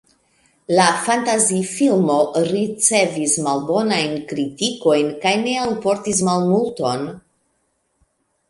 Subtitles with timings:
[0.77, 2.15] La fantazi-filmo
[2.47, 7.09] ricevis malbonajn kritikojn kaj ne alportis malmulton.